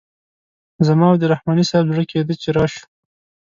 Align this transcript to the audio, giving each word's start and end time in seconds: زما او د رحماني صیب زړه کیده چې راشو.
زما 0.87 1.07
او 1.11 1.17
د 1.21 1.23
رحماني 1.33 1.63
صیب 1.71 1.85
زړه 1.93 2.03
کیده 2.11 2.33
چې 2.41 2.49
راشو. 2.57 2.83